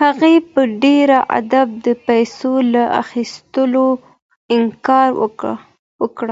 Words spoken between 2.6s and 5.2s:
له اخیستلو انکار